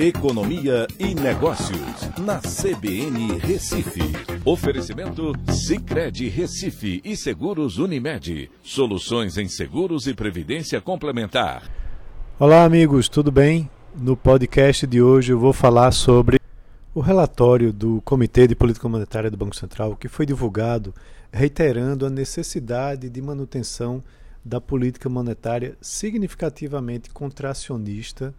[0.00, 4.00] Economia e Negócios, na CBN Recife.
[4.44, 8.48] Oferecimento Cicred Recife e Seguros Unimed.
[8.62, 11.68] Soluções em seguros e previdência complementar.
[12.38, 13.68] Olá, amigos, tudo bem?
[13.92, 16.38] No podcast de hoje eu vou falar sobre
[16.94, 20.94] o relatório do Comitê de Política Monetária do Banco Central, que foi divulgado
[21.32, 24.00] reiterando a necessidade de manutenção
[24.44, 28.32] da política monetária significativamente contracionista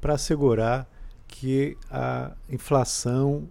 [0.00, 0.88] para assegurar
[1.36, 3.48] que a inflação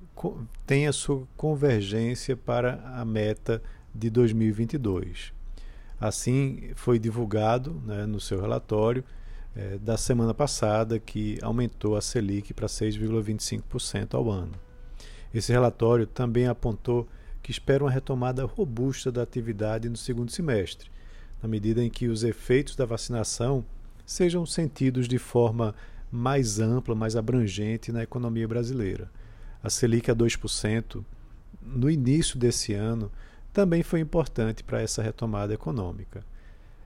[0.66, 3.62] tenha sua convergência para a meta
[3.94, 5.34] de 2022.
[6.00, 9.04] Assim, foi divulgado né, no seu relatório
[9.54, 14.54] é, da semana passada que aumentou a Selic para 6,25% ao ano.
[15.34, 17.06] Esse relatório também apontou
[17.42, 20.90] que espera uma retomada robusta da atividade no segundo semestre,
[21.42, 23.66] na medida em que os efeitos da vacinação
[24.06, 25.76] sejam sentidos de forma
[26.13, 29.09] mais ampla, mais abrangente na economia brasileira.
[29.63, 31.03] A Selic a 2%
[31.59, 33.11] no início desse ano
[33.52, 36.23] também foi importante para essa retomada econômica.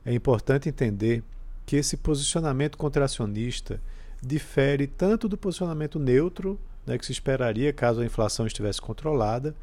[0.06, 1.22] É importante entender
[1.66, 3.82] que esse posicionamento contracionista
[4.24, 9.54] difere tanto do posicionamento neutro, né, que se esperaria caso a inflação estivesse controlada,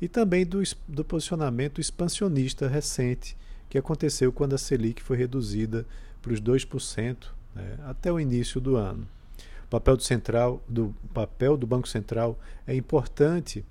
[0.00, 3.36] e também do, do posicionamento expansionista recente,
[3.68, 5.84] que aconteceu quando a Selic foi reduzida
[6.22, 9.06] para os 2% né, até o início do ano.
[9.64, 13.64] O papel do, central, do papel do Banco Central é importante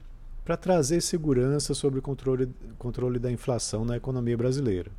[0.46, 4.90] para trazer segurança sobre o controle, controle da inflação na economia brasileira.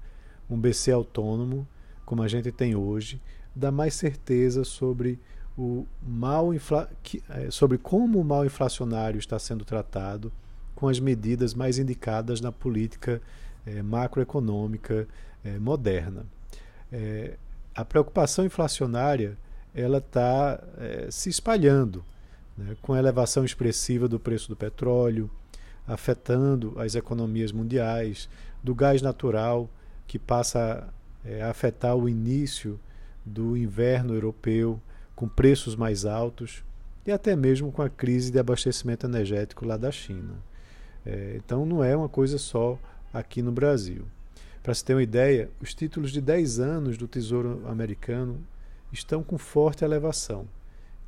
[0.48, 1.66] Um BC autônomo,
[2.04, 3.20] como a gente tem hoje,
[3.54, 5.18] dá mais certeza sobre
[5.56, 6.88] o mal infla...
[7.30, 10.32] É, sobre como o mal inflacionário está sendo tratado
[10.74, 13.20] com as medidas mais indicadas na política
[13.66, 15.06] é, macroeconômica
[15.44, 16.24] é, moderna.
[17.80, 19.38] A preocupação inflacionária
[19.74, 22.04] ela está é, se espalhando,
[22.56, 25.30] né, com a elevação expressiva do preço do petróleo,
[25.86, 28.28] afetando as economias mundiais,
[28.62, 29.68] do gás natural,
[30.06, 30.88] que passa
[31.24, 32.78] é, a afetar o início
[33.24, 34.80] do inverno europeu,
[35.16, 36.62] com preços mais altos,
[37.06, 40.34] e até mesmo com a crise de abastecimento energético lá da China.
[41.06, 42.78] É, então não é uma coisa só
[43.12, 44.04] aqui no Brasil.
[44.62, 48.38] Para se ter uma ideia, os títulos de 10 anos do Tesouro Americano
[48.92, 50.46] estão com forte elevação,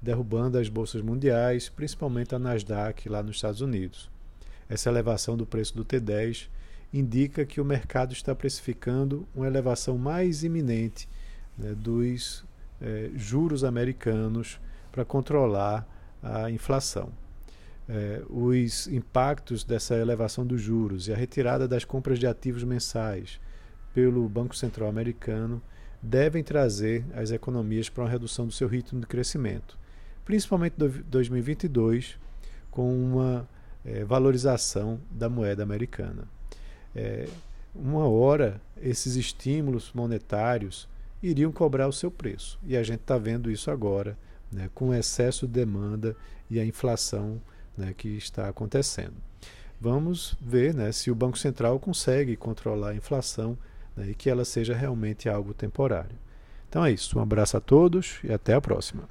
[0.01, 4.11] derrubando as bolsas mundiais, principalmente a Nasdaq lá nos Estados Unidos.
[4.71, 6.49] Essa elevação do preço do T10
[6.95, 11.07] indica que o mercado está precificando uma elevação mais iminente
[11.59, 12.45] né, dos
[12.81, 14.59] eh, juros americanos
[14.91, 15.87] para controlar
[16.23, 17.12] a inflação
[17.95, 23.39] eh, os impactos dessa elevação dos juros e a retirada das compras de ativos mensais
[23.93, 25.61] pelo Banco Central Americano
[26.03, 29.79] devem trazer as economias para uma redução do seu ritmo de crescimento,
[30.25, 32.19] principalmente em 2022,
[32.71, 33.47] com uma
[33.85, 36.27] eh, valorização da moeda americana.
[36.97, 37.29] É,
[37.75, 40.89] uma hora, esses estímulos monetários
[41.23, 44.17] iriam cobrar o seu preço, e a gente está vendo isso agora,
[44.51, 46.17] né, com o excesso de demanda
[46.49, 47.39] e a inflação
[47.77, 49.15] né, que está acontecendo.
[49.81, 53.59] Vamos ver né, se o Banco Central consegue controlar a inflação
[53.97, 56.16] né, e que ela seja realmente algo temporário.
[56.69, 57.19] Então é isso.
[57.19, 59.09] Um abraço a todos e até a próxima.